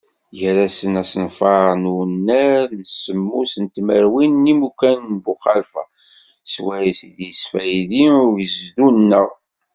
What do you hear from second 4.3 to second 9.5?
n yimukan n Buxalfa, swayes i d-yesfaydi ugezdu-nneɣ.